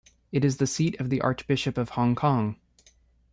[0.31, 2.57] It is the seat of the Archbishop of Hong Kong.